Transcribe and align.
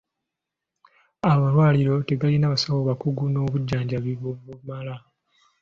Amalwaliro 1.31 1.95
tegalina 2.07 2.51
basawo 2.53 2.79
bakugu 2.89 3.23
n'obujjanjabi 3.29 4.11
bubulamu. 4.21 5.07